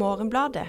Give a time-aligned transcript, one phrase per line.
[0.00, 0.68] Morgenbladet.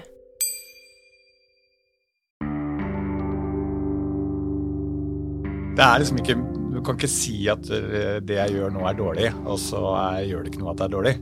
[5.72, 6.36] Det er liksom ikke
[6.72, 10.22] Du kan ikke si at eh, det jeg gjør nå er dårlig, og så er,
[10.30, 11.12] gjør det ikke noe at det er dårlig.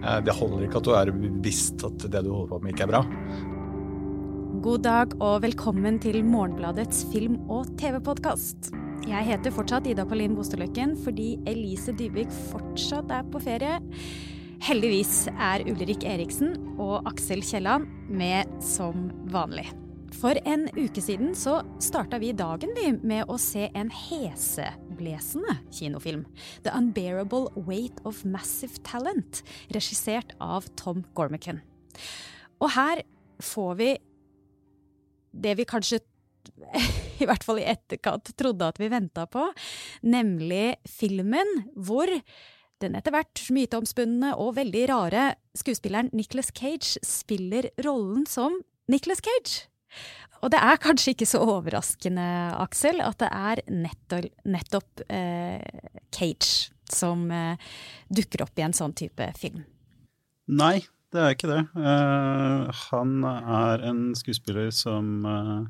[0.00, 2.86] Eh, Det holder ikke at du er bevisst at det du holder på med, ikke
[2.86, 3.02] er bra.
[4.64, 8.72] God dag og velkommen til Morgenbladets film- og TV-podkast.
[9.04, 13.76] Jeg heter fortsatt Ida Pauline Bosteløkken fordi Elise Dybvik fortsatt er på ferie.
[14.62, 19.66] Heldigvis er Ulrik Eriksen og Aksel Kielland med som vanlig.
[20.14, 26.22] For en uke siden så starta vi dagen vi med å se en heseblesende kinofilm.
[26.62, 29.42] The Unbearable Weight of Massive Talent,
[29.74, 31.58] regissert av Tom Gormican.
[32.62, 33.02] Og her
[33.42, 33.90] får vi
[35.34, 36.04] det vi kanskje
[37.22, 39.48] i hvert fall i etterkant trodde at vi venta på,
[40.06, 42.10] nemlig filmen hvor
[42.84, 45.26] den etter hvert myteomspunne og veldig rare
[45.58, 48.60] skuespilleren Nicholas Cage spiller rollen som
[48.92, 49.66] Nicholas Cage.
[50.44, 52.24] Og det er kanskje ikke så overraskende,
[52.60, 55.62] Aksel, at det er nettopp, nettopp eh,
[56.12, 57.70] Cage som eh,
[58.12, 59.62] dukker opp i en sånn type film.
[60.52, 60.82] Nei,
[61.14, 61.62] det er ikke det.
[61.78, 65.64] Uh, han er en skuespiller som eh,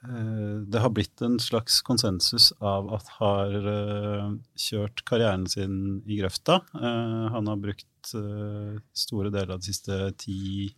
[0.00, 5.74] det har blitt en slags konsensus av at har eh, kjørt karrieren sin
[6.08, 6.60] i grøfta.
[6.72, 10.70] Eh, han har brukt eh, store deler av de siste 10,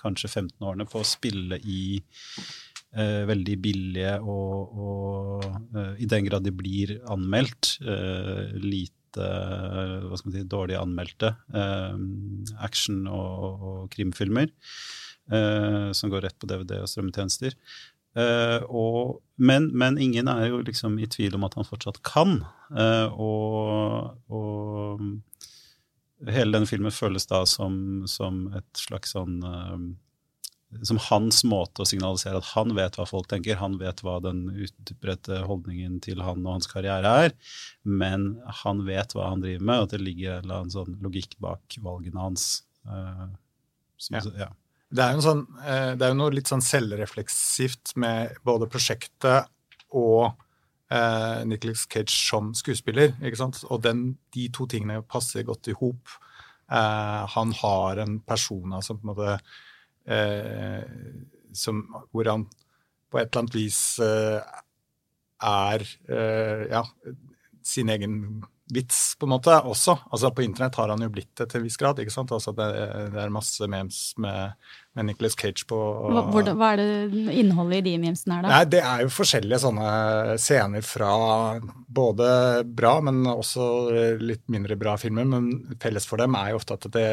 [0.00, 6.26] kanskje 15 årene på å spille i eh, veldig billige og, og eh, i den
[6.26, 12.02] grad de blir anmeldt, eh, lite hva skal man si, dårlig anmeldte eh,
[12.62, 14.50] action- og, og krimfilmer.
[15.30, 17.54] Uh, som går rett på DVD og strømmetjenester.
[18.18, 22.40] Eh, og, men, men ingen er jo liksom i tvil om at han fortsatt kan.
[22.70, 25.02] Uh, og, og
[26.30, 27.74] hele denne filmen føles da som,
[28.10, 29.74] som et slags sånn uh,
[30.86, 34.44] Som hans måte å signalisere at han vet hva folk tenker, han vet hva den
[34.54, 37.34] utbredte holdningen til han og hans karriere er,
[37.82, 40.94] men han vet hva han driver med, og at det ligger en eller annen sånn
[41.02, 42.44] logikk bak valgene hans.
[43.98, 44.22] som, Ja.
[44.44, 44.50] ja.
[44.90, 49.46] Det er jo, sånn, eh, noe litt sånn selvrefleksivt med både prosjektet
[49.94, 50.32] og
[50.90, 53.14] eh, Nicholas Cage som skuespiller.
[53.22, 53.62] ikke sant?
[53.70, 56.10] Og den, de to tingene passer godt i hop.
[56.70, 59.36] Eh, han har en persona som på en måte
[60.10, 60.82] eh,
[61.54, 62.48] som, Hvor han
[63.10, 64.42] på et eller annet vis eh,
[65.40, 66.84] er eh, ja,
[67.62, 68.42] sin egen
[68.74, 69.96] vits, på en måte, også.
[70.10, 71.98] Altså På internett har han jo blitt det til en viss grad.
[71.98, 72.30] ikke sant?
[72.32, 72.68] Altså Det,
[73.14, 74.52] det er masse memes med,
[74.96, 75.78] med Nicholas Cage på
[76.10, 78.48] Hva, hvordan- hva er det innholdet i de memesene er, da?
[78.48, 81.12] Nei, Det er jo forskjellige sånne scener fra
[81.88, 82.30] både
[82.64, 85.24] bra, men også litt mindre bra filmer.
[85.26, 87.08] Men felles for dem er jo ofte at det,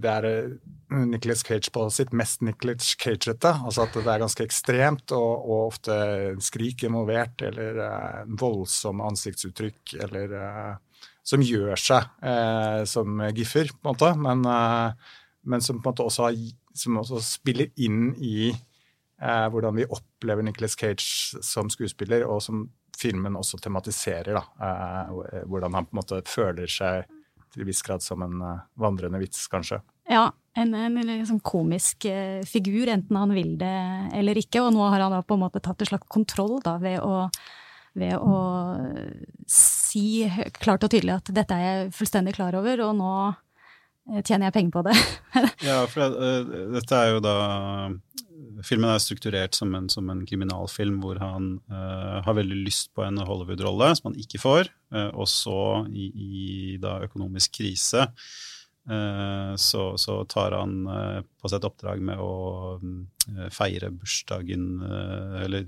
[0.00, 0.58] det er
[0.90, 3.52] Nicholas Cage på sitt mest Nicholas Cage-ete.
[3.64, 5.94] Altså at det er ganske ekstremt, og, og ofte
[6.42, 10.72] skrik involvert, eller eh, voldsomme ansiktsuttrykk, eller eh,
[11.26, 14.10] som gjør seg eh, som giffer, på en måte.
[14.18, 15.14] Men, eh,
[15.50, 16.40] men som på en måte også, har,
[16.76, 22.66] som også spiller inn i eh, hvordan vi opplever Nicholas Cage som skuespiller, og som
[23.00, 24.36] filmen også tematiserer.
[24.36, 27.08] Da, eh, hvordan han på en måte føler seg
[27.50, 29.80] til en viss grad som en eh, vandrende vits, kanskje.
[30.10, 33.76] Ja, en, en liksom komisk eh, figur, enten han vil det
[34.18, 34.64] eller ikke.
[34.64, 37.28] Og nå har han da på en måte tatt en slags kontroll da, ved å,
[37.98, 38.40] ved å
[39.50, 40.24] si
[40.60, 44.56] klart og tydelig at dette er jeg fullstendig klar over, og nå eh, tjener jeg
[44.58, 44.98] penger på det.
[45.68, 47.36] Ja, for eh, dette er jo da
[48.64, 53.04] Filmen er strukturert som en, som en kriminalfilm hvor han uh, har veldig lyst på
[53.04, 58.04] en Hollywood-rolle som han ikke får, uh, og så i, i da økonomisk krise
[59.56, 63.00] så, så tar han eh, på seg et oppdrag med å mm,
[63.54, 65.66] feire bursdagen eh, Eller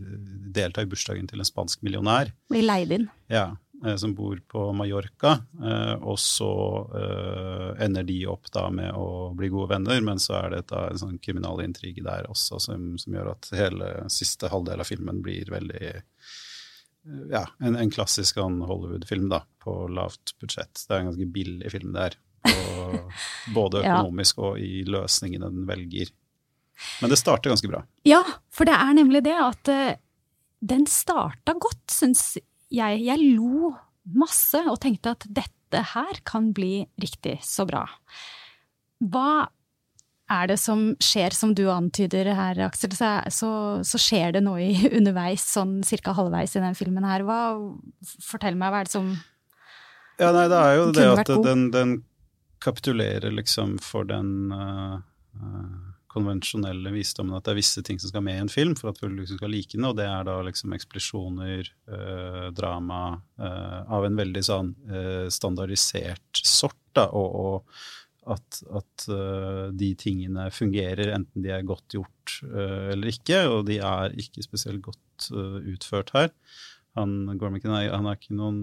[0.53, 2.33] delta i bursdagen til en spansk millionær.
[2.53, 3.07] Blir leid inn.
[3.33, 3.53] Ja,
[3.85, 5.37] eh, som bor på Mallorca.
[5.63, 6.53] Eh, og så
[6.99, 10.89] eh, ender de opp da med å bli gode venner, men så er det da
[10.91, 15.53] en sånn kriminalintrige der også som, som gjør at hele siste halvdel av filmen blir
[15.53, 16.03] veldig eh,
[17.33, 20.85] ja, en, en klassisk sånn Hollywood-film da, på lavt budsjett.
[20.87, 22.17] Det er en ganske billig film der,
[22.47, 22.82] og
[23.59, 23.99] både Ja.
[23.99, 26.13] økonomisk og i løsningene den velger.
[27.03, 27.83] Men det starter ganske bra.
[28.09, 29.95] Ja, for det er nemlig det at uh,
[30.63, 32.37] den starta godt, syns
[32.73, 33.03] jeg.
[33.05, 33.75] Jeg lo
[34.19, 37.85] masse og tenkte at dette her kan bli riktig så bra.
[39.03, 39.49] Hva
[40.33, 42.95] er det som skjer, som du antyder her, Aksel?
[42.97, 43.51] Så, så,
[43.85, 47.27] så skjer det noe i, underveis, sånn cirka halvveis i den filmen her.
[47.29, 47.43] Hva,
[48.25, 49.13] fortell meg, hva er det som
[50.21, 51.95] Ja, nei, det er jo det at den, den
[52.63, 55.01] kapitulerer liksom for den, uh,
[56.13, 59.01] konvensjonelle visdommen at det er visse ting som skal med i en film for at
[59.01, 63.03] publikum skal like den, og det er da liksom eksplosjoner, eh, drama
[63.41, 69.89] eh, av en veldig sånn eh, standardisert sort, da, og, og at, at uh, de
[69.99, 74.85] tingene fungerer, enten de er godt gjort uh, eller ikke, og de er ikke spesielt
[74.85, 76.31] godt uh, utført her.
[76.95, 78.61] Han, Gormican han er ikke noen,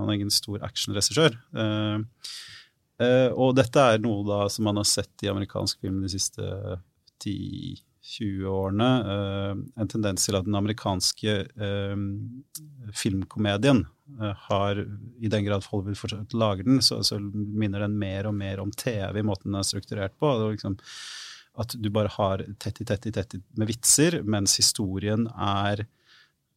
[0.00, 1.38] han er ingen stor actionregissør.
[1.54, 2.02] Uh,
[3.36, 6.46] og dette er noe da som man har sett i amerikansk film de siste
[7.24, 8.88] 10-20 årene.
[9.04, 12.06] Uh, en tendens til at den amerikanske uh,
[12.96, 13.84] filmkomedien
[14.46, 14.78] har,
[15.18, 18.70] i den grad Hollywood fortsatt lager den, så, så, minner den mer og mer om
[18.70, 20.30] TV i måten den er strukturert på.
[20.52, 20.78] Liksom,
[21.58, 26.05] at du bare har tett i tett i tett med vitser, mens historien er Eh,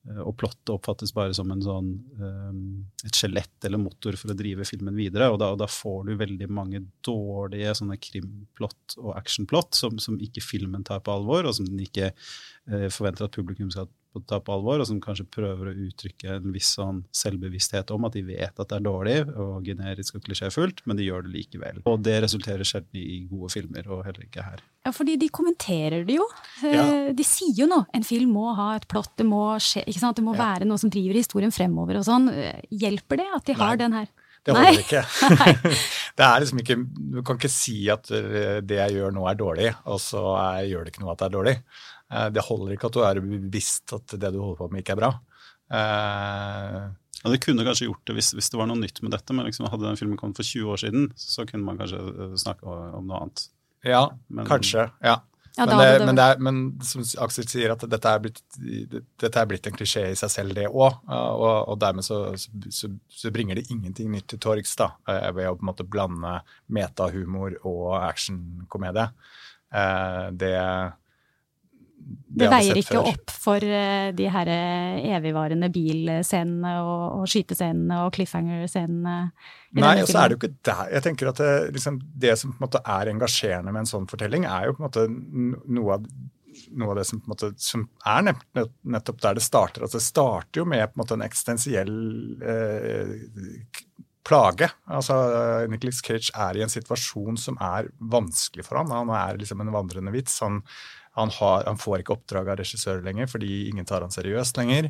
[0.07, 2.61] og plottet oppfattes bare som sånn, um,
[3.05, 5.27] et skjelett eller motor for å drive filmen videre.
[5.29, 10.17] Og da, og da får du veldig mange dårlige sånne krimplott og actionplott som, som
[10.23, 13.91] ikke filmen tar på alvor, og som den ikke uh, forventer at publikum skal
[14.29, 18.15] ta på alvor, og som kanskje prøver å uttrykke en viss sånn selvbevissthet om at
[18.17, 21.81] de vet at det er dårlig og generisk og klisjéfullt, men de gjør det likevel.
[21.89, 24.63] Og det resulterer sjelden i gode filmer, og heller ikke her.
[24.87, 26.25] Ja, fordi de kommenterer det jo.
[26.63, 26.87] Eh, ja.
[27.13, 27.85] De sier jo noe.
[27.95, 30.41] En film må ha et plott, det må, skje, det må ja.
[30.41, 32.31] være noe som driver historien fremover og sånn.
[32.73, 33.83] Hjelper det at de har Nei.
[33.83, 34.09] den her?
[34.45, 34.83] Det holder Nei.
[34.83, 35.03] ikke.
[36.17, 36.77] det er liksom ikke,
[37.13, 40.67] du kan ikke si at eh, det jeg gjør nå er dårlig, og så er,
[40.71, 41.55] gjør det ikke noe at det er dårlig.
[42.09, 44.97] Eh, det holder ikke at du er bevisst at det du holder på med, ikke
[44.97, 45.13] er bra.
[45.69, 46.89] Uh,
[47.19, 49.45] ja, Det kunne kanskje gjort det hvis, hvis, det var noe nytt med dette, men
[49.45, 51.99] liksom, hadde den filmen kommet for 20 år siden, så kunne man kanskje
[52.41, 53.49] snakke om noe annet.
[53.85, 54.89] Ja, men, kanskje.
[55.05, 55.19] ja.
[55.57, 58.37] Ja, men, det, men, det er, men, som Aksel sier, at dette er blitt,
[59.19, 61.01] dette er blitt en klisjé i seg selv, det òg.
[61.09, 65.49] Og, og, dermed så, så, så, bringer det ingenting nytt til torgs da, eh, ved
[65.49, 66.37] å på en måte blande
[66.71, 69.09] metahumor og actionkomedie.
[69.73, 70.25] Eh,
[71.99, 73.09] det det, veier ikke før.
[73.11, 74.51] opp for uh, de her
[75.17, 79.17] evigvarende bilscenene og, og skytescenene og cliffhanger-scenene.
[79.79, 80.83] Nei, og så er det jo ikke der.
[80.95, 84.09] Jeg tenker at det, liksom, det som på en måte er engasjerende med en sånn
[84.09, 85.05] fortelling, er jo på en måte
[85.79, 86.07] noe av,
[86.79, 89.85] noe av det som, på en måte, som er nettopp der det starter.
[89.85, 91.93] Altså, det starter jo med på en måte en eksistensiell
[92.41, 93.13] eh,
[94.29, 94.69] plage.
[94.89, 95.17] Altså,
[95.71, 98.93] Nicholas Cage er i en situasjon som er vanskelig for ham.
[98.93, 100.39] Han er liksom en vandrende vits.
[100.45, 100.61] Han
[101.19, 104.89] han, har, han, får ikke oppdrag av regissører lenger fordi ingen tar han seriøst lenger.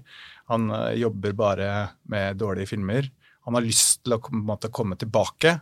[0.51, 1.71] Han uh, jobber bare
[2.11, 3.09] med dårlige filmer.
[3.47, 5.57] Han har lyst til å måte, komme tilbake,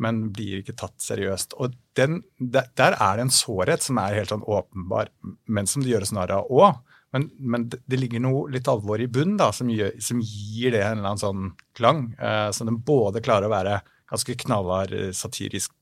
[0.00, 1.56] men blir ikke tatt seriøst.
[1.60, 5.12] Og den, der, der, er det en sårhet som er helt sånn åpenbar,
[5.52, 6.80] men som det gjøres narr av òg.
[7.14, 10.82] Men, men, det ligger noe litt alvor i bunnen da, som, gjør, som gir det
[10.82, 12.10] en eller annen sånn klang.
[12.20, 15.72] Uh, så den både klarer å være ganske knallhard eh, satirisk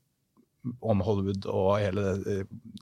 [0.81, 2.15] om Hollywood og hele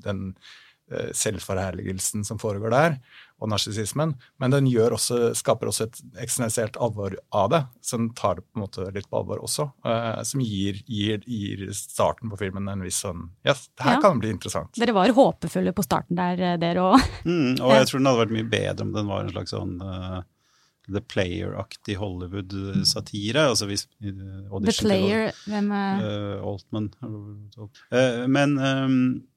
[0.05, 0.72] den Eh,
[1.17, 2.97] selvforherligelsen som foregår der,
[3.43, 4.15] og narsissismen.
[4.39, 8.65] Men den også, skaper også et eksistensielt alvor av det, som tar det på en
[8.65, 9.69] måte litt på alvor også.
[9.87, 13.99] Uh, som gir, gir, gir, starten på filmen en viss sånn Ja, yes, det her
[13.99, 14.03] ja.
[14.05, 14.75] kan bli interessant.
[14.79, 17.01] Dere var håpefulle på starten der, eh, dere òg.
[17.23, 19.75] Mm, og jeg tror den hadde vært mye bedre om den var en slags sånn
[19.83, 20.23] uh,
[20.91, 23.45] The Player-aktig Hollywood-satire.
[23.53, 26.91] altså hvis, uh, The Player, hvem er Altman.
[28.27, 29.32] men um, Eh,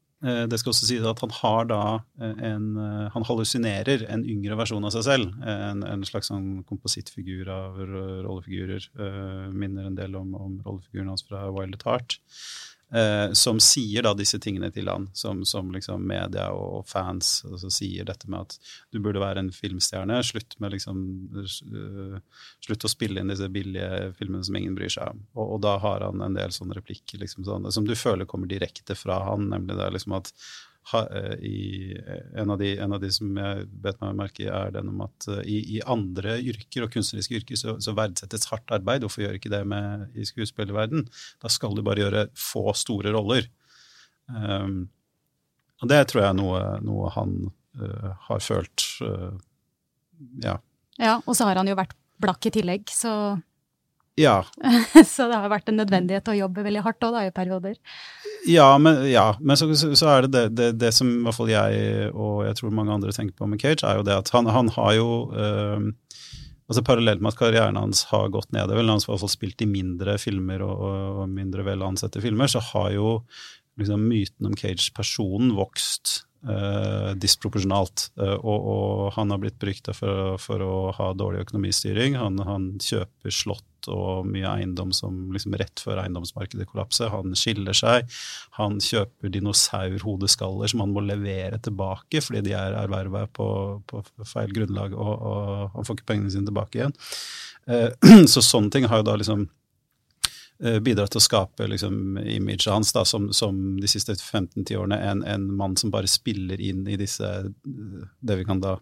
[0.49, 1.81] det skal også sies at han har da
[2.21, 5.33] eh, en eh, Han hallusinerer en yngre versjon av seg selv.
[5.45, 8.89] En, en slags sånn komposittfigur av rollefigurer.
[9.53, 12.17] Minner en del om, om rollefiguren hans fra Wild at Heart
[12.93, 17.71] eh, som sier da disse tingene til han, som, som liksom media og fans altså,
[17.73, 18.57] sier dette med at
[18.93, 21.01] du burde være en filmstjerne, slutt med liksom
[21.35, 22.19] uh,
[22.65, 25.19] Slutt å spille inn disse billige filmene som ingen bryr seg om.
[25.35, 28.49] Og, og da har han en del sånne replikker liksom, sånn, som du føler kommer
[28.49, 30.31] direkte fra han, nemlig det liksom at
[30.93, 34.73] i, eh, en, av de, en, av de, som jeg bet meg merke i, er
[34.75, 38.73] den om at uh, i, i, andre yrker og kunstneriske yrker så, så, verdsettes hardt
[38.75, 39.05] arbeid.
[39.05, 41.07] Hvorfor gjør ikke det med i skuespillerverden?
[41.41, 43.49] Da skal du bare gjøre få store roller.
[44.29, 44.85] Um,
[45.81, 47.35] og det tror jeg er noe, noe han
[47.81, 48.85] uh, har følt.
[49.01, 49.33] Uh,
[50.43, 50.59] ja.
[51.01, 51.17] ja.
[51.25, 53.11] Og så har han jo vært blakk i tillegg, så
[54.19, 54.37] ja.
[55.13, 57.75] så det har vært en nødvendighet å jobbe veldig hardt òg, da, i perioder.
[58.47, 61.51] Ja, men, ja, men så, så, er det det, det det, som i hvert fall
[61.51, 64.47] jeg og jeg tror mange andre tenker på med Cage, er jo det at han,
[64.53, 65.89] han har jo øh,
[66.69, 69.35] altså Parallelt med at karrieren hans har gått nedover, eller han har i hvert fall
[69.35, 70.85] spilt i mindre filmer og,
[71.21, 73.17] og mindre vel ansette filmer, så har jo
[73.79, 78.09] liksom myten om Cage-personen vokst uh, disproporsjonalt.
[78.19, 82.17] Uh, og, og, han har blitt berykta for, for, å ha dårlig økonomistyring.
[82.19, 87.11] Han, han kjøper slott og mye eiendom som liksom rett før eiendomsmarkedet kollapser.
[87.13, 88.09] Han skiller seg.
[88.59, 93.49] Han kjøper dinosaurhodeskaller som han må levere tilbake fordi de er erverva på,
[93.89, 96.97] på, feil grunnlag, og, og, han får ikke pengene sine tilbake igjen.
[97.69, 99.47] Eh, så sånne ting har jo da liksom
[100.63, 104.99] Eh, bidratt til å skape liksom, imaget hans da, som, som, de siste 15-10 årene
[105.03, 107.27] en, en, mann som bare spiller inn i disse
[107.59, 108.77] det vi kan da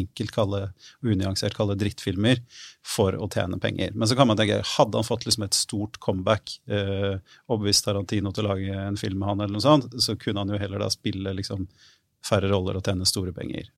[0.00, 0.60] enkelt kalle,
[1.04, 2.42] unyansert kalle drittfilmer,
[2.84, 3.94] for å tjene penger.
[3.94, 7.16] Men så kan man tenke, hadde han fått liksom et stort comeback, eh,
[7.48, 10.52] overbevist Tarantino til å lage en film med han, eller noe sånt, så kunne han
[10.52, 11.66] jo heller da spille liksom,
[12.24, 13.72] færre roller og tjene store penger.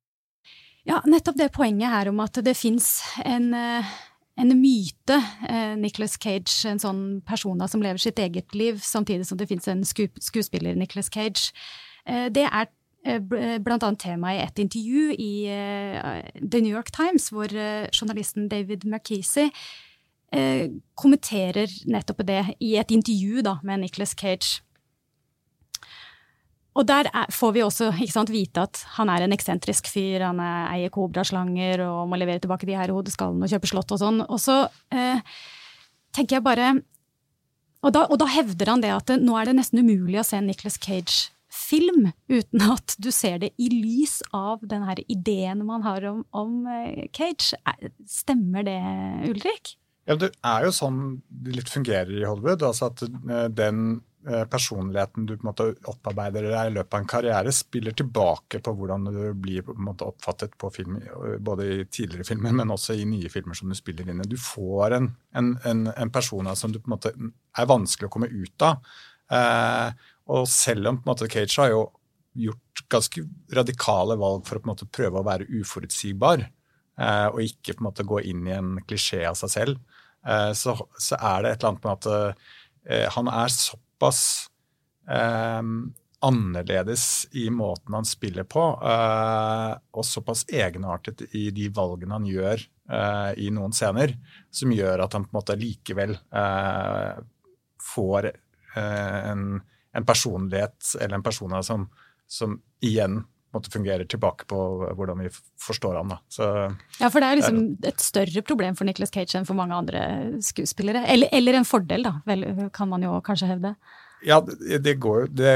[0.87, 3.97] Ja, nettopp det poenget her om at det fins en uh
[4.37, 5.17] en myte.
[5.49, 9.69] Eh, Nicholas Cage, en sånn person som lever sitt eget liv, samtidig som det fins
[9.73, 11.53] en skuespiller, Nicholas Cage.
[12.07, 12.69] Eh, det er
[13.07, 17.49] eh, blant annet tema i et intervju i uh, The New York Times, hvor
[17.95, 24.61] journalisten David uh, kommenterer nettopp det i et intervju da, med Nicholas Cage.
[26.77, 30.27] Og der er, får vi også sant, vite at han er en eksentrisk fyr.
[30.29, 34.03] Han er, eier kobraslanger og må levere tilbake de her hodeskallene og kjøpe slott og
[34.03, 34.21] sånn.
[34.27, 34.59] Og så
[34.93, 35.25] eh,
[36.17, 36.75] tenker jeg bare
[37.85, 40.41] og da, og da, hevder han det at nå er det nesten umulig å se
[40.43, 41.29] Nicholas Nicholas
[41.67, 46.25] Cage-film uten at du ser det i lys av den her ideen man har om,
[46.31, 47.57] om eh, Cage.
[48.07, 48.81] Stemmer det,
[49.31, 49.77] Ulrik?
[50.07, 52.63] Ja, Det er jo sånn det litt fungerer i Hollywood.
[52.63, 57.03] altså at eh, den Eh, personligheten du på en måte opparbeider deg i løpet av
[57.03, 60.97] en karriere, spiller tilbake på hvordan du blir på en måte oppfattet på film,
[61.47, 64.27] både i tidligere filmer, men også i nye filmer som du spiller inn i.
[64.27, 68.15] Du får en, en, en, en person som du på en måte er vanskelig å
[68.17, 68.83] komme ut av.
[69.31, 71.85] Eh, og selv om på en måte Cage har jo
[72.37, 73.25] gjort ganske
[73.57, 76.45] radikale valg for å på en måte prøve å være uforutsigbar,
[77.01, 80.53] eh, og ikke på en måte gå inn i en klisjé av seg selv, eh,
[80.57, 84.23] så, så, er det et eller annet med at eh, han er såpass
[85.09, 85.63] eh,
[86.27, 92.59] annerledes i måten han spiller på, eh, og såpass egenartet i de valgene han gjør
[92.59, 94.17] eh, i noen scener,
[94.51, 96.19] som gjør at han på en måte likevel
[97.87, 98.29] får
[98.77, 99.43] en,
[99.97, 101.89] en, personlighet eller en persona som,
[102.31, 103.23] som igjen
[103.57, 104.59] måte fungerer tilbake på
[104.97, 105.31] hvordan vi
[105.63, 106.13] forstår han.
[106.13, 106.19] Da.
[106.29, 106.49] Så,
[107.01, 110.03] ja, for det er liksom et større problem for Nicholas Cage enn for mange andre
[110.45, 111.07] skuespillere.
[111.13, 113.77] Eller, eller en fordel, da, vel, kan man jo kanskje hevde.
[114.27, 115.53] Ja, det, det går jo det,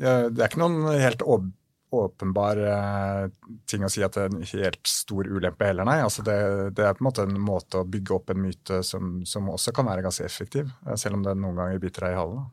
[0.00, 1.22] det, er ikke noen helt
[1.94, 3.26] åpenbar uh,
[3.70, 6.00] ting å si at det er en helt stor ulempe heller, nei.
[6.02, 6.38] Altså det,
[6.74, 9.76] det, er på en måte en måte å bygge opp en myte som, som også
[9.76, 12.46] kan være ganske effektiv, selv om det noen ganger biter deg i halen.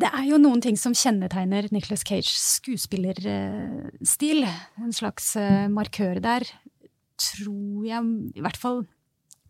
[0.00, 4.46] Det er jo noen ting som kjennetegner Nicholas Cages skuespillerstil.
[4.80, 6.46] En slags eh, markør der,
[7.20, 8.84] tror jeg, i hvert fall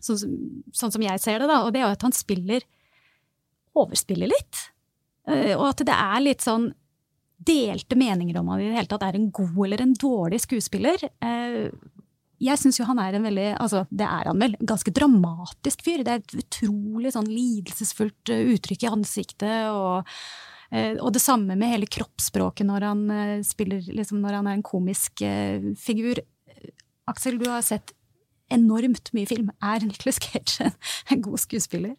[0.03, 0.35] sånn som,
[0.75, 1.61] sånn som jeg ser det, da.
[1.63, 2.67] Og det er jo at han spiller
[3.81, 4.65] Overspiller litt.
[5.31, 6.73] Eh, og at det er litt sånn
[7.41, 11.05] delte meninger om han i det hele tatt er en god eller en dårlig skuespiller.
[12.41, 14.57] Jeg syns jo han er en veldig Altså, det er han vel.
[14.65, 16.05] Ganske dramatisk fyr.
[16.07, 19.69] Det er et utrolig sånn lidelsesfullt eh, uttrykk i ansiktet.
[19.69, 20.09] og
[20.73, 24.59] eh, og det samme med hele kroppsspråket når han eh, spiller liksom når han er
[24.59, 25.25] en komisk
[25.81, 26.23] figur.
[27.11, 27.93] Aksel, du har sett
[28.51, 29.51] enormt mye film.
[29.63, 30.71] Er Nicholas Cage
[31.11, 31.95] en god skuespiller?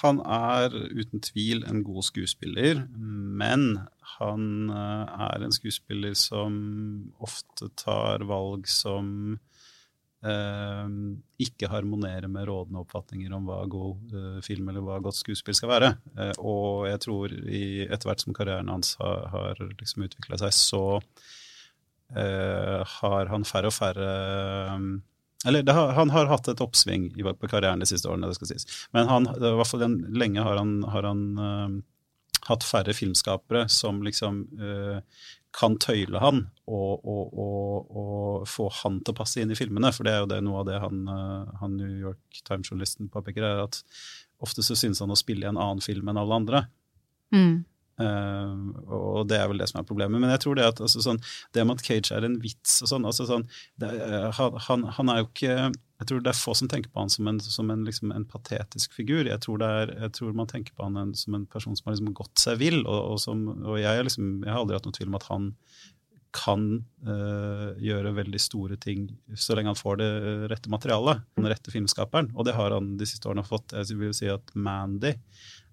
[0.00, 3.74] Han er uten tvil en god skuespiller, men
[4.18, 6.54] han er en skuespiller som
[7.24, 9.36] ofte tar valg som
[10.24, 10.88] eh,
[11.44, 15.72] ikke harmonerer med rådende oppfatninger om hva god eh, film eller hva godt skuespill skal
[15.72, 15.94] være.
[16.18, 20.84] Eh, og jeg tror etter hvert som karrieren hans har, har liksom utvikla seg, så
[22.16, 24.86] eh, har han færre og færre eh,
[25.44, 28.64] eller har, han har hatt et oppsving på karrieren de siste årene, det skal sies.
[28.96, 31.82] Men han, i hvert fall den, lenge har han, har han
[32.48, 35.00] hatt færre filmskapere som liksom uh,
[35.54, 39.92] kan tøyle han og, og, og, og, få han til å passe inn i filmene.
[39.94, 43.46] For det er jo det, noe av det han, eh, han New York Times-journalisten påpeker,
[43.46, 43.78] er at
[44.42, 46.64] ofte så synes han å spille i en annen film enn alle andre.
[47.34, 47.62] Mm.
[47.94, 50.18] Uh, og det er vel det som er problemet.
[50.18, 51.20] Men jeg tror det at altså, sånn,
[51.54, 53.46] det med at Cage er en vits og sånn, altså, sånn
[53.80, 53.90] det,
[54.38, 57.30] han, han, er jo ikke Jeg tror det er få som tenker på han som
[57.30, 59.24] en, som en, liksom, en patetisk figur.
[59.30, 61.96] Jeg tror, er, jeg tror, man tenker på han en, som en person som har
[61.96, 62.82] liksom gått seg vill.
[62.82, 65.52] Og, og, som, og jeg, liksom, jeg, har aldri hatt noen tvil om at han
[66.34, 66.62] kan
[67.06, 69.06] uh, gjøre veldig store ting
[69.38, 70.08] så lenge han får det
[70.50, 71.22] rette materialet.
[71.38, 72.32] Den rette filmskaperen.
[72.34, 73.76] Og det har han de siste årene fått.
[73.76, 75.14] Jeg vil si at Mandy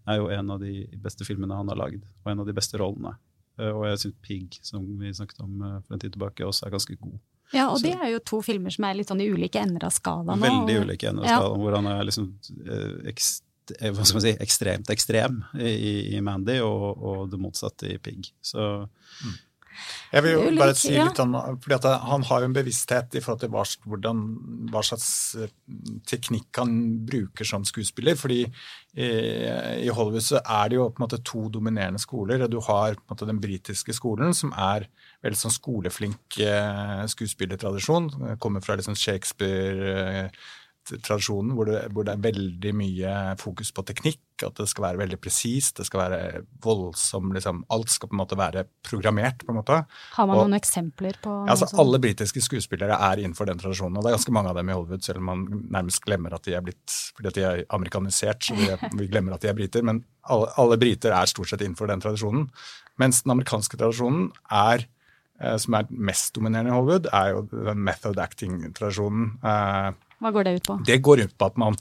[0.07, 2.77] er jo en av de beste filmene han har lagd, og en av de beste
[2.81, 3.15] rollene.
[3.59, 6.65] Uh, og jeg syns Pig, som vi snakket om uh, for en tid tilbake, også
[6.67, 7.19] er ganske god.
[7.53, 9.83] Ja, og Så- det er jo to filmer som er litt sånn i ulike ender
[9.85, 10.39] av skalaen.
[10.39, 11.39] Veldig og- ulike ender av Ja.
[11.59, 12.33] hvor han er liksom
[12.65, 13.43] eh, ekst,
[13.79, 17.97] eh, hva skal man si, ekstremt ekstrem i, i Mandy, og, og det motsatte i
[17.97, 18.31] Pig.
[18.41, 18.87] Så
[20.11, 23.23] Jeg vil jo ulike, bare si litt om fordi Han har jo en bevissthet i
[23.23, 24.23] forhold til hva, hvordan,
[24.73, 25.09] hva slags
[25.39, 25.51] eh,
[26.09, 26.75] teknikk han
[27.07, 28.17] bruker som skuespiller.
[28.19, 28.43] fordi
[28.91, 29.07] i,
[29.87, 32.43] i Hollywood så er det jo på en måte to dominerende skoler.
[32.43, 34.89] og Du har på en måte den britiske skolen, som er
[35.23, 38.37] veldig sånn skoleflink eh, skuespillertradisjon.
[38.41, 40.27] Kommer fra liksom Shakespeare.
[40.89, 44.99] Tradisjonen hvor det, hvor det er veldig mye fokus på teknikk, at det skal være
[45.03, 49.53] veldig presist, det skal være voldsom liksom, Alt skal på en måte være programmert, på
[49.53, 49.77] en måte.
[50.15, 53.97] Har man Og- noen eksempler på Ja, altså, alle britiske skuespillere er innenfor den tradisjonen,
[53.97, 56.43] og det er ganske mange av dem i Hollywood, selv om man nærmest glemmer at
[56.43, 59.53] de er blitt fordi at de er amerikanisert, så vi, vi glemmer at de er
[59.53, 59.83] briter.
[59.83, 62.49] Men alle, alle briter er stort sett innenfor den tradisjonen.
[62.97, 64.87] Mens den amerikanske tradisjonen er
[65.39, 69.37] eh, som er mest dominerende i Hollywood, er jo den method acting-tradisjonen.
[69.43, 69.91] Eh,
[70.21, 70.77] Hva går det ut på?
[70.85, 71.77] det går ut på at man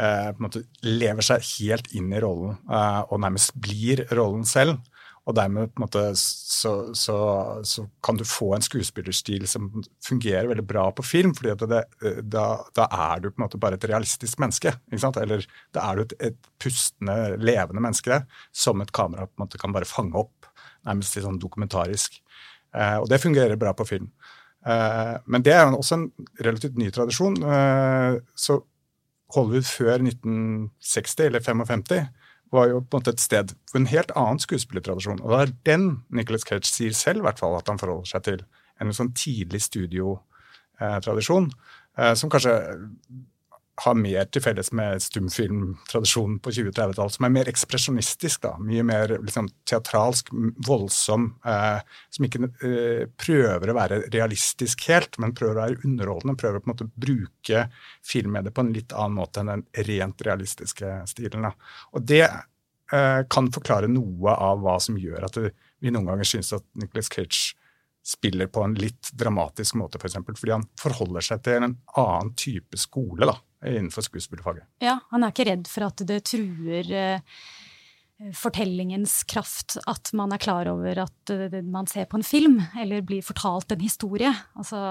[0.00, 4.80] eh, på lever seg helt inn i rollen eh, og nærmest blir rollen selv.
[5.22, 7.16] Og dermed måte så, så,
[7.62, 9.68] så kan du få en skuespillerstil som
[10.02, 13.78] fungerer veldig bra på film, fordi eh, da, da er du på en måte bare
[13.78, 14.74] et realistisk menneske.
[14.90, 15.46] Eller
[15.76, 19.74] da er du et, et pustende, levende menneske som et kamera på en måte kan
[19.74, 20.50] bare fange opp,
[20.88, 22.18] nærmest litt sånn dokumentarisk.
[22.74, 24.10] Eh, og det fungerer bra på film.
[24.66, 26.08] Eh, men det er jo også en
[26.44, 27.38] relativt ny tradisjon.
[27.42, 28.60] Eh, så
[29.34, 32.08] Hollywood før 1960 eller 55
[32.52, 35.22] var jo på en måte et sted for en helt annen skuespillertradisjon.
[35.24, 38.42] Og det er den Nicholas Cage sier selv hvert at han forholder seg til.
[38.80, 41.50] En sånn tidlig studiotradisjon,
[41.98, 42.54] eh, som kanskje
[43.80, 48.42] har mer til felles med stumfilmtradisjonen på 20-30-tallet, som er mer ekspresjonistisk.
[48.44, 50.28] da, Mye mer liksom, teatralsk,
[50.66, 51.30] voldsom.
[51.48, 51.78] Eh,
[52.12, 56.36] som ikke eh, prøver å være realistisk helt, men prøver å være underholdende.
[56.42, 57.64] Prøver på en måte å bruke
[58.06, 61.48] filmmediet på en litt annen måte enn den rent realistiske stilen.
[61.48, 61.54] Da.
[61.96, 66.52] Og det eh, kan forklare noe av hva som gjør at vi noen ganger syns
[66.54, 67.54] at Nicholas Cage
[68.04, 70.02] spiller på en litt dramatisk måte, f.eks.
[70.02, 74.66] For eksempel, fordi han forholder seg til en annen type skole da, innenfor skuespillerfaget.
[74.82, 77.40] Ja, han er ikke redd for at det truer eh,
[78.38, 83.04] fortellingens kraft at man er klar over at eh, man ser på en film, eller
[83.06, 84.32] blir fortalt en historie.
[84.58, 84.82] Altså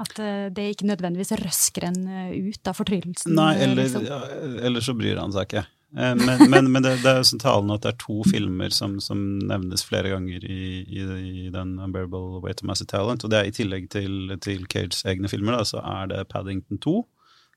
[0.00, 3.36] at eh, det ikke nødvendigvis røsker en ut av fortryllelsen.
[3.36, 4.06] Nei, eller, liksom.
[4.08, 4.22] ja,
[4.66, 5.66] eller så bryr han seg ikke.
[5.90, 9.00] Men, men, men det, det er jo sånn talende at det er to filmer som,
[9.02, 13.24] som nevnes flere ganger i, i, i den Unbearable Weight of Massive Talent.
[13.26, 16.78] Og det er i tillegg til, til Cages egne filmer, da, så er det Paddington
[16.78, 16.94] 2,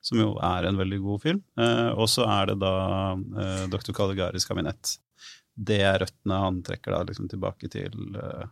[0.04, 1.40] som jo er en veldig god film.
[1.60, 2.74] Eh, og så er det da
[3.16, 3.94] eh, Dr.
[3.96, 4.98] Caligaris kabinett.
[5.56, 8.46] Det er røttene han trekker da liksom tilbake til eh,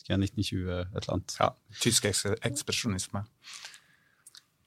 [0.00, 1.34] skal jeg, 1920 et eller annet.
[1.42, 1.50] Ja,
[1.82, 3.24] Tysk eks ekspresjonisme.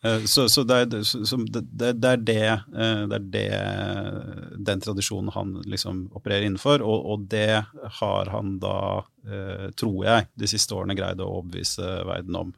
[0.03, 4.65] Eh, Så, så, det, er, det- så, det, det, er det, eh, det er det
[4.69, 7.63] den tradisjonen han liksom opererer innenfor, og, og det
[8.01, 8.75] har han da,
[9.27, 12.53] eh, tror jeg, de siste årene greid å overbevise verden om,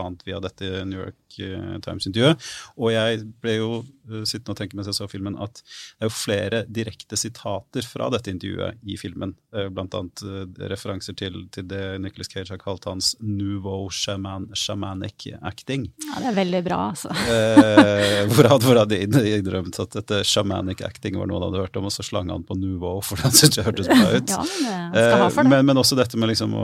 [0.00, 2.48] annet via dette New York eh, Times-intervjuet.
[2.78, 6.10] Og jeg ble jo eh, sittende og tenke mens jeg så filmen at det er
[6.10, 11.68] jo flere direkte sitater fra dette intervjuet i filmen, eh, annet eh, referanser til, til
[11.70, 15.88] det Nicholas Cage har kalt hans nouveau shaman, shamanic acting.
[16.08, 17.12] Ja, det er veldig bra, altså.
[17.34, 21.88] Eh, hvor han hvor innrømt at dette shamanic acting var noe han hadde hørt om,
[21.88, 24.34] og så slang han på nouveau, for han syntes det hørtes bra ut.
[24.34, 25.52] Ja, men det skal ha for det.
[25.52, 26.54] men, men også dette med liksom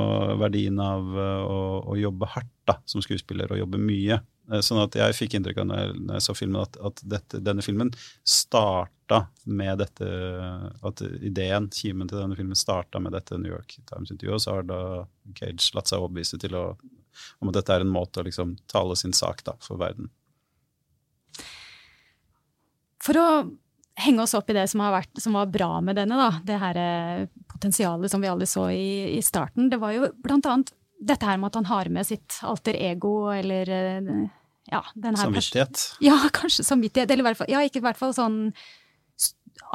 [0.40, 1.61] verdien av å,
[1.92, 4.20] å jobbe hardt da, som skuespiller, og jobbe mye.
[4.50, 7.40] Eh, Sånn at jeg fikk inntrykk av når når jeg så filmen, at, at dette,
[7.44, 7.92] denne filmen
[8.26, 10.07] starta med dette
[10.87, 14.68] At ideen, kimen til denne filmen starta med dette New York Times-intervjuet, og så har
[14.68, 14.81] da
[15.38, 16.64] Cage latt seg overbevise til å,
[17.40, 20.12] om at dette er en måte å liksom tale sin sak da, for verden.
[23.00, 23.26] For å
[24.00, 26.81] henge oss opp i det som, vært, som var bra med denne, da, det her
[26.81, 27.26] eh,
[27.61, 31.38] potensialet som vi alle så i, i starten, det var jo blant annet dette her
[31.40, 34.12] med at han har med sitt alter ego, eller eh,
[34.73, 35.85] ja, den her pers- Samvittighet.
[36.05, 38.40] Ja, kanskje samvittighet, eller i hvert fall, ja, ikke i hvert fall sånn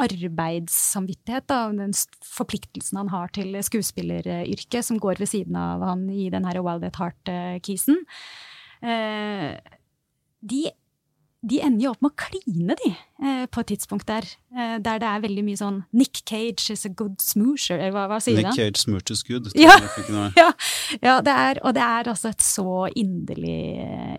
[0.02, 1.94] arbeidssamvittighet, da, den
[2.26, 6.88] forpliktelsen han har til skuespilleryrket, som går ved siden av han i den her Wild
[6.88, 8.02] at Heart-kisen.
[8.82, 9.54] Eh,
[10.46, 10.64] de,
[11.46, 14.26] de ender jo opp med å kline, de, eh, på et tidspunkt der.
[14.56, 18.06] Eh, der det er veldig mye sånn Nick Cage is a good smoosher, eller hva,
[18.10, 18.58] hva sier Nick han?
[18.58, 19.52] Cage smooches good.
[19.58, 19.76] Ja.
[20.36, 20.52] Ja,
[21.02, 23.58] ja det er, og det er altså et så inderlig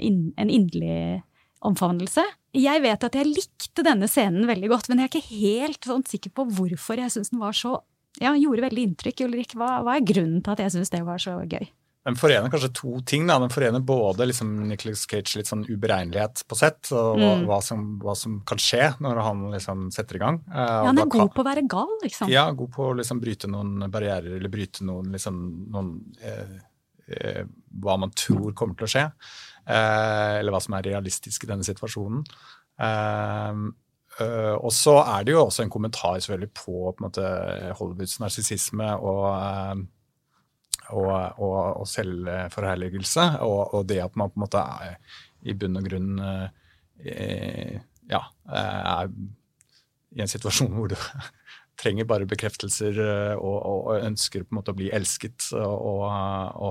[0.03, 1.23] En inderlig
[1.67, 2.23] omfavnelse.
[2.57, 6.05] Jeg vet at jeg likte denne scenen veldig godt, men jeg er ikke helt sånn
[6.07, 7.79] sikker på hvorfor jeg syns den var så
[8.17, 9.27] Ja, gjorde veldig inntrykk.
[9.27, 11.67] Ulrik, hva, hva er grunnen til at jeg syns det var så gøy?
[12.07, 13.27] Den forener kanskje to ting.
[13.27, 17.47] da, Den forener både liksom Nicholas Cage litt sånn uberegnelighet på sett, og hva, Mm.
[17.49, 20.39] hva, som, hva som kan skje når han liksom setter i gang.
[20.47, 22.29] Eh, Ja, han er kan- god på å være gal, liksom.
[22.31, 26.61] Ja, god på å liksom bryte noen barrierer, eller bryte noen, liksom, noen eh,
[27.09, 27.45] eh,
[27.79, 29.13] Hva man tror kommer til å skje.
[29.69, 32.23] Eh, eller hva som er realistisk i denne situasjonen.
[32.79, 33.55] Eh,
[34.21, 38.19] eh, og så er det jo også en kommentar selvfølgelig på, på en måte, Hollywoods
[38.23, 39.85] narsissisme og, eh,
[40.91, 44.97] og, og, og selvforherligelse, og, og det at man på en måte er
[45.47, 47.77] i bunn og grunn eh,
[48.11, 49.11] ja, er
[50.17, 50.97] i en situasjon hvor du
[51.81, 56.07] trenger bare bekreftelser eh, og, ønsker på en måte å bli elsket, og,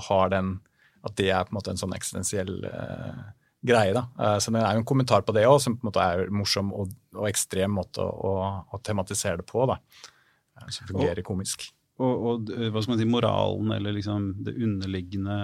[0.10, 0.58] har den
[1.06, 3.26] At det er på en måte en sånn eksistensiell eh,
[3.66, 3.94] greie.
[3.94, 4.08] da.
[4.20, 6.32] Eh, så det er jo en kommentar på det òg, som på en måte er
[6.34, 6.94] morsom og,
[7.30, 8.34] ekstrem måte å,
[8.74, 9.66] å tematisere det på.
[9.70, 9.80] da.
[10.58, 11.68] Eh, Som fungerer komisk.
[11.96, 15.38] Og, og eh, hva skal man si, moralen, eller liksom det underliggende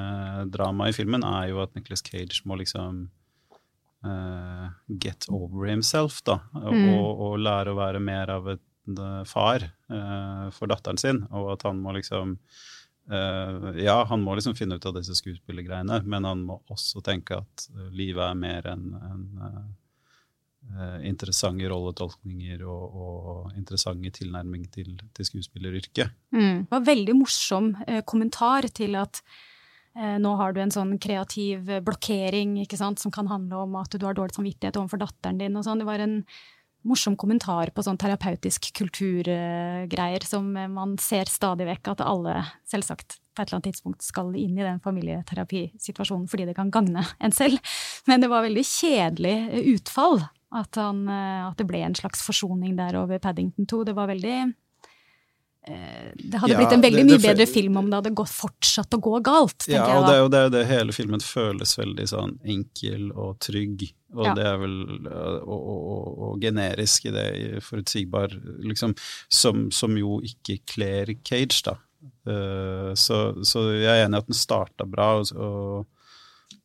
[0.52, 3.06] dramaet i filmen, er jo at Nicholas Cage må liksom
[4.06, 6.42] uh, get over himself, da.
[6.54, 6.90] Mm.
[6.98, 8.60] og, og lære å være mer av en
[8.98, 11.24] eh, far uh, for datteren sin.
[11.32, 12.36] Og at han må liksom
[13.12, 17.40] uh, Ja, han må liksom finne ut av disse skuespillergreiene, men han må også tenke
[17.46, 19.30] at livet er mer enn en,
[21.08, 26.14] interessante rolletolkninger og, og interessante tilnærming til, til skuespilleryrket.
[26.36, 26.68] Mm.
[26.68, 29.24] Det var veldig morsom eh, kommentar til at
[29.98, 33.98] eh, nå har du en sånn kreativ eh, blokkering sant, som kan handle om at
[33.98, 35.60] du har dårlig samvittighet overfor datteren din.
[35.66, 35.84] sånn.
[35.84, 36.22] Det var en
[36.88, 43.20] morsom kommentar på sånn terapeutisk kulturgreier som eh, man ser stadig vekk at alle selvsagt
[43.32, 47.36] på et eller annet tidspunkt skal inn i den familieterapisituasjonen fordi det kan gagne en
[47.36, 47.62] selv.
[48.10, 50.22] Men det var veldig kjedelig eh, utfall.
[50.52, 53.86] At, han, eh, at det ble en slags forsoning der over Paddington 2.
[53.88, 54.34] Det var veldig
[55.68, 58.16] eh, Det hadde Ja, blitt en veldig det- det mye bedre film om det hadde
[58.16, 62.08] gått, fortsatt å gå galt, Ja, og det er jo det, hele filmen føles veldig
[62.10, 63.94] sånn enkel og trygg.
[64.14, 64.34] Og Ja.
[64.34, 68.28] det er vel og, og, og, og generisk i det, forutsigbar,
[68.60, 68.96] liksom,
[69.30, 71.78] som, som jo ikke kler Cage, da.
[72.28, 75.86] Uh, så, så jeg er enig i at den starta bra, og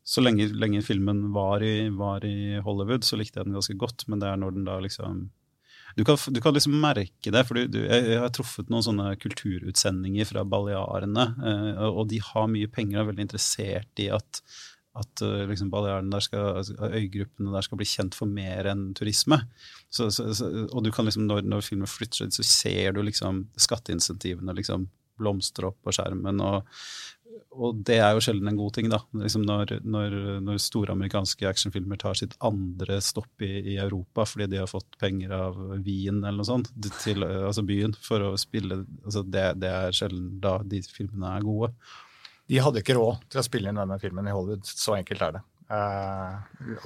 [0.06, 4.06] så lenge, lenge filmen var i, var i Hollywood, så likte jeg den ganske godt,
[4.06, 5.26] men det er når den da liksom
[5.96, 8.84] du kan, du kan liksom merke det, for du, du, jeg, jeg har truffet noen
[8.84, 14.10] sånne kulturutsendinger fra Balearene, eh, og de har mye penger og er veldig interessert i
[14.12, 14.42] at,
[15.00, 19.40] at uh, liksom der skal, altså, øygruppene der skal bli kjent for mer enn turisme.
[19.88, 23.00] Så, så, så, og du kan liksom, når, når filmen flytter seg, så ser du
[23.00, 26.44] liksom skatteinsentivene liksom blomstre opp på skjermen.
[26.44, 26.68] og
[27.56, 29.00] og det er jo sjelden en god ting, da.
[29.16, 34.50] Liksom når, når, når store amerikanske actionfilmer tar sitt andre stopp i, i Europa fordi
[34.52, 38.82] de har fått penger av Wien eller noe sånt, til, altså byen, for å spille
[39.04, 41.72] altså det, det er sjelden da de filmene er gode.
[42.46, 44.66] De hadde ikke råd til å spille inn denne filmen i Hollywood.
[44.68, 45.46] Så enkelt er det.
[45.66, 46.35] Eh,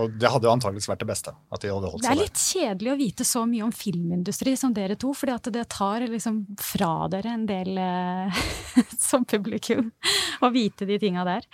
[0.01, 1.35] og det hadde jo antakeligvis vært det beste.
[1.53, 4.55] at de hadde holdt seg Det er litt kjedelig å vite så mye om filmindustri
[4.57, 8.41] som dere to, fordi at det tar liksom fra dere en del uh,
[9.11, 9.91] som publikum
[10.41, 11.45] å vite de tinga der.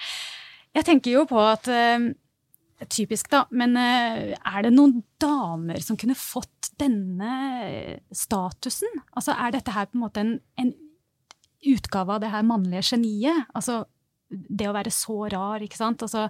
[0.77, 2.13] Jeg tenker jo på at uh,
[2.93, 7.31] Typisk, da, men er det noen damer som kunne fått denne
[8.13, 8.99] statusen?
[9.17, 10.75] Altså, er dette her på en måte en, en
[11.73, 13.49] utgave av det her mannlige geniet?
[13.57, 13.79] Altså,
[14.29, 16.05] det å være så rar, ikke sant?
[16.05, 16.27] Altså,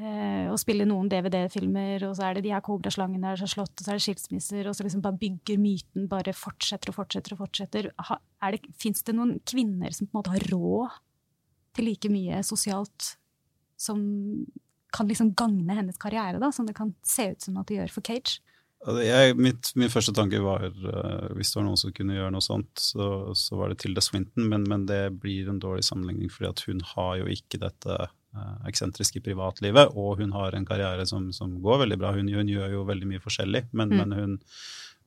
[0.00, 3.54] eh, spiller spille noen DVD-filmer, og så er det de her kobraslangene der som er
[3.54, 6.98] slått, og så er det skilsmisser, og så liksom bare bygger myten, bare fortsetter og
[6.98, 7.90] fortsetter og fortsetter.
[8.44, 11.00] Er Fins det noen kvinner som på en måte har råd
[11.74, 13.14] til like mye sosialt
[13.80, 14.00] som
[14.94, 17.94] kan liksom gagne hennes karriere, da, som det kan se ut som at det gjør
[17.96, 18.38] for Cage?
[18.84, 22.44] Jeg, mitt, min første tanke var uh, hvis det var noen som kunne gjøre noe
[22.44, 26.68] sånt, så, så var det Tilda Swinton, men, men, det blir en dårlig sammenligning fordi
[26.68, 27.96] hun har jo ikke dette
[28.68, 32.12] eksentriske privatlivet, og hun har en karriere som, som går veldig bra.
[32.16, 33.98] Hun, hun, gjør jo veldig mye forskjellig, men, Mm.
[34.00, 34.38] men, hun,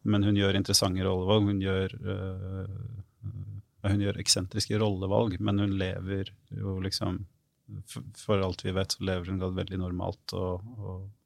[0.04, 1.50] men hun gjør interessante rollevalg.
[1.52, 2.68] Hun gjør, øh,
[3.88, 7.26] hun gjør eksentriske rollevalg, men hun lever jo liksom
[7.88, 11.17] for, for alt vi vet, så lever hun veldig normalt og, og, og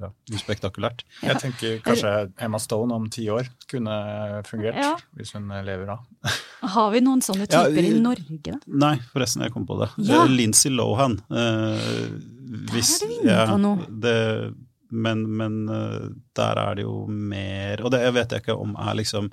[0.00, 1.04] ja, uspektakulært.
[1.22, 4.96] Jeg tenker kanskje Emma Stone om ti år kunne fungert, Ja.
[5.16, 5.98] hvis hun lever da.
[6.62, 8.58] Har vi noen sånne Ja, typer i- i Norge, da?
[8.66, 9.90] Nei, forresten, jeg kom på det.
[10.06, 10.24] Ja.
[10.24, 11.20] Lincy Lindsay Lohan.
[11.30, 12.08] eh,
[12.72, 13.86] hvis- er du inne på noe.
[14.00, 14.54] Det,
[14.90, 18.76] men men eh, der er det jo mer Og det jeg vet jeg ikke om
[18.78, 19.30] er liksom eh,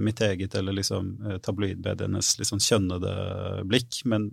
[0.00, 3.12] mitt eget eller liksom uh, tabloidmedienes liksom kjønnede
[3.66, 4.28] blikk, men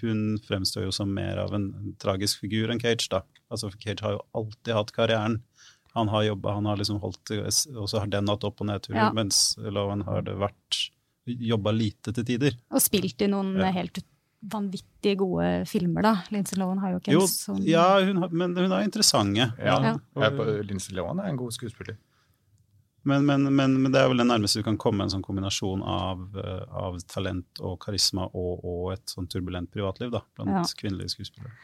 [0.00, 3.22] hun fremstår jo som mer av en, tragisk figur enn Cage, da.
[3.50, 5.40] Altså, Cage har jo alltid hatt karrieren.
[5.96, 8.98] Han har jobba, han har liksom holdt Og så har den hatt opp- og nedturer,
[9.08, 9.12] Ja.
[9.16, 10.90] mens Loven har det vært
[11.26, 12.52] Jobba lite til tider.
[12.70, 13.72] Og spilt i noen Ja.
[13.72, 13.98] helt
[14.46, 16.12] vanvittig gode filmer, da.
[16.30, 19.48] Lindsay Lohan har jo ikke Jo, en sånn ja, hun har, men hun er interessante.
[19.58, 20.30] Ja, Ja.
[20.62, 21.96] Lindsay Lohan er en god skuespiller.
[23.06, 25.82] Men, men, men, men det er vel det nærmeste du kan komme en sånn kombinasjon
[25.86, 30.62] av, eh, av talent og karisma og, og et sånn turbulent privatliv da, blant Ja.
[30.80, 31.54] kvinnelige skuespillere.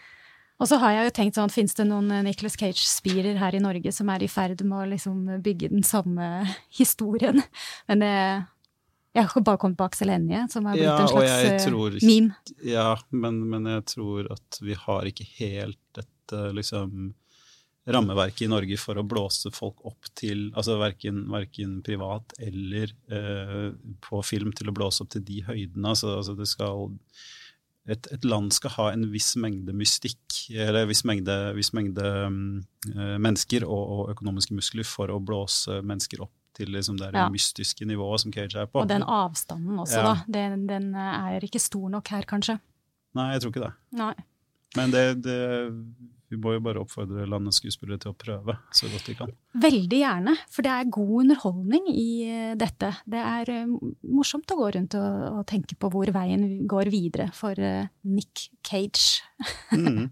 [0.62, 3.62] Og så har jeg jo tenkt sånn, fins det noen eh, Nicholas Cage-spirer her i
[3.64, 6.28] Norge som er i ferd med å liksom bygge den samme
[6.80, 7.42] historien?
[7.90, 8.14] Men det
[9.14, 11.98] Jeg har bare kommet på Aksel Hennie, som har blitt Ja, en slags eh, tror
[12.00, 12.32] meme.
[12.64, 17.10] Ja, men, men jeg tror at vi har ikke helt dette liksom
[17.86, 23.70] rammeverket i Norge for å blåse folk opp til altså verken, verken privat eller eh,
[24.04, 25.88] på film til å blåse opp til de høydene.
[25.90, 26.92] Altså, altså det skal
[27.90, 32.06] et, et land skal ha en viss mengde mystikk, eller en viss mengde, viss mengde
[32.06, 37.26] eh, mennesker og, og økonomiske muskler for å blåse mennesker opp til liksom det Ja.
[37.32, 38.82] mystiske nivået som Cage er på.
[38.84, 40.02] Og den avstanden også, Ja.
[40.12, 40.14] da.
[40.28, 42.60] Den, den er ikke stor nok her, kanskje.
[43.16, 43.72] Nei, jeg tror ikke det.
[43.98, 44.14] Nei.
[44.78, 45.38] Men det, det,
[46.32, 49.32] vi må jo bare oppfordre landets skuespillere til å prøve så godt de kan.
[49.62, 52.88] Veldig gjerne, for det er god underholdning i eh, dette.
[53.04, 53.74] Det er eh,
[54.08, 58.48] morsomt å gå rundt og, og tenke på hvor veien går videre for eh, Nick
[58.64, 59.20] Cage.
[59.72, 60.10] Mm.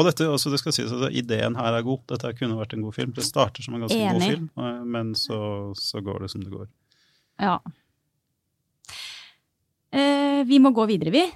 [0.00, 2.00] Og dette, også, det skal sies, at ideen her er god.
[2.08, 3.10] Dette kunne vært en god film.
[3.12, 4.46] Det starter som en ganske god film,
[4.88, 5.36] men så,
[5.76, 6.70] så går det som det går.
[7.44, 7.58] Ja.
[9.92, 11.26] Eh, vi må gå videre, vi.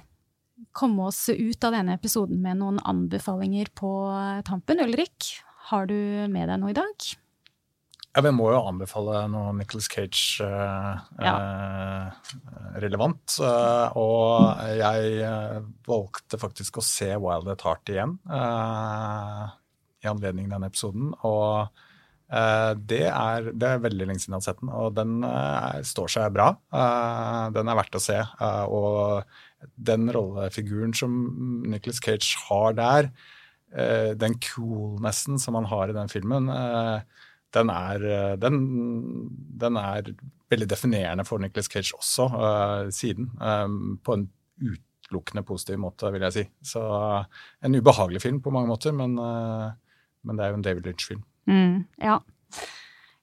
[0.77, 3.91] Komme oss ut av denne episoden med noen anbefalinger på
[4.47, 4.79] tampen.
[4.83, 5.31] Ulrik,
[5.69, 5.95] har du
[6.33, 7.07] med deg noe i dag?
[8.17, 11.13] Ja, Vi må jo anbefale noe Nicholas Cage-relevant.
[11.21, 13.35] eh, relevant.
[13.45, 19.43] Eh, og jeg eh, valgte faktisk å se Wild at Heart igjen eh,
[20.01, 21.11] i anledning denne episoden.
[21.29, 21.67] Og
[22.31, 25.77] eh, det, er, det er veldig lenge siden jeg har sett den, og den eh,
[25.85, 26.49] står seg bra.
[26.73, 28.17] Eh, den er verdt å se.
[28.17, 29.37] eh, og
[29.75, 31.13] den rollefiguren som
[31.67, 33.09] Nicholas Cage har der,
[33.73, 37.01] eh, den coolnessen som han har i den filmen, eh,
[37.53, 40.13] den er, eh, den, den er
[40.49, 42.29] veldig definerende for Nicholas Cage også,
[42.91, 43.31] siden.
[44.03, 44.29] på en
[44.61, 46.43] utelukkende positiv måte, vil jeg si.
[46.63, 47.25] Så
[47.61, 49.15] en ubehagelig film på mange måter, men,
[50.23, 51.23] men det er jo en David Lynch-film.
[51.47, 52.19] Mm, ja.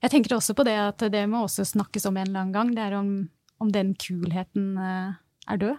[0.03, 2.75] Jeg tenker også på det at det må også snakkes om en eller annen gang.
[2.75, 5.77] Det er om, om den kulheten er død.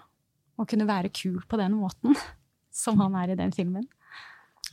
[0.57, 2.17] Å kunne være kul på den måten
[2.73, 3.87] som han er i den filmen.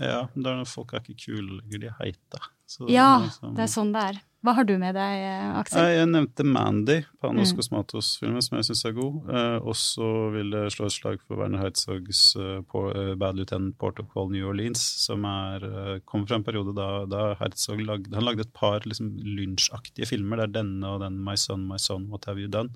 [0.01, 2.39] Ja, men det er når folk er ikke kule lenger, de er heite.
[2.89, 4.21] Ja, liksom- det er sånn det er.
[4.43, 5.85] Hva har du med deg, eh, Aksel?
[5.87, 7.57] Jeg nevnte Mandy, Panos Mm.
[7.59, 9.29] Cosmatos-filmen, som jeg syns er god.
[9.29, 12.59] Eh, og så vil jeg slå et slag for Werner Heitzogs uh,
[13.15, 17.05] Bad Lieutenant Port of Call New Orleans, som er, uh, kom fra en periode da,
[17.05, 20.35] da Herzog lagde, han lagde et par liksom, lynsjaktige filmer.
[20.41, 22.73] Det er denne og den My Son, My Son, What Have You Done?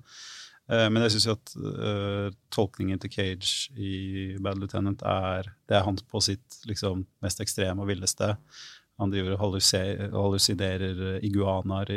[0.68, 3.92] Eh, men jeg syns at uh, tolkningen til Cage i
[4.42, 8.34] Bad Lieutenant er Det er han på sitt liksom, mest ekstreme og villeste.
[8.98, 11.92] Han driver og hallusi- hallusiderer eh, iguanaer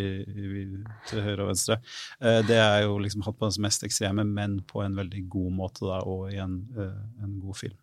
[1.09, 1.79] til høyre og venstre.
[2.21, 5.55] Uh, det er jo liksom hatt på hans mest ekstreme, men på en veldig god
[5.57, 7.79] måte da, og i en, uh, en god film.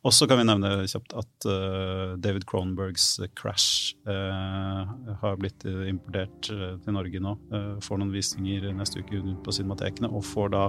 [0.00, 4.88] Og så kan vi nevne kjapt at uh, David Cronenbergs eh, Crash uh,
[5.20, 7.34] har blitt importert til Norge nå.
[7.52, 10.64] Uh, får noen visninger neste uke på cinematekene, og får da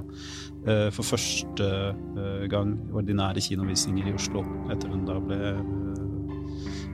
[0.94, 1.68] for første
[2.52, 5.40] gang ordinære kinovisninger i Oslo, etter den da ble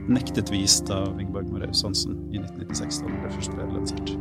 [0.08, 4.14] nektet vist av Ingeborg Moraus Hansen i 1996, da den ble først lansert.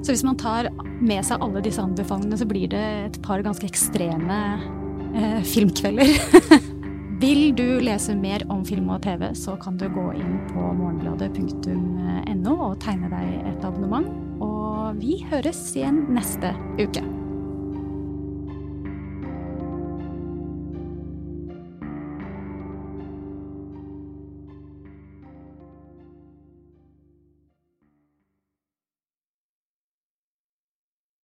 [0.00, 3.68] Så hvis man tar med seg alle disse anbefalingene, så blir det et par ganske
[3.68, 4.40] ekstreme
[5.14, 6.14] eh, filmkvelder.
[7.20, 12.54] Vil du lese mer om film og TV, så kan du gå inn på morgenbladet.no
[12.54, 14.08] og tegne deg et abonnement.
[14.40, 17.19] Og vi høres igjen neste uke.